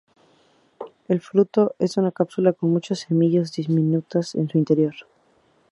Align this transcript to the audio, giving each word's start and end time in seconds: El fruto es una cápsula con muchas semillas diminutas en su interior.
El 1.09 1.21
fruto 1.21 1.75
es 1.77 1.95
una 1.97 2.11
cápsula 2.11 2.53
con 2.53 2.71
muchas 2.71 3.01
semillas 3.01 3.53
diminutas 3.53 4.33
en 4.33 4.49
su 4.49 4.57
interior. 4.57 4.95